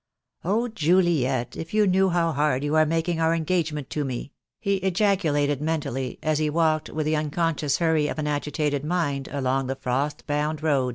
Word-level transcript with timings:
"Oh, 0.43 0.67
Juliet, 0.67 1.55
if 1.55 1.75
you 1.75 1.85
knew 1.85 2.09
how 2.09 2.31
hard 2.31 2.63
you 2.63 2.73
are 2.75 2.87
making 2.87 3.19
our 3.19 3.35
engagement 3.35 3.91
to 3.91 4.03
me," 4.03 4.31
he 4.59 4.77
ejaculated 4.77 5.61
mentally, 5.61 6.17
as 6.23 6.39
he 6.39 6.49
walked, 6.49 6.89
with 6.89 7.05
the 7.05 7.15
unconscious 7.15 7.77
hurry 7.77 8.07
of 8.07 8.17
an 8.17 8.25
agitated 8.25 8.83
mind, 8.83 9.27
along 9.31 9.67
the 9.67 9.75
frost 9.75 10.25
bound 10.25 10.63
road. 10.63 10.89